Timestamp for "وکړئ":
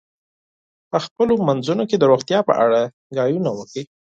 3.55-3.83